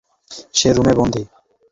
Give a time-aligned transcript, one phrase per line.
[0.53, 1.21] সে রুমে বন্দী।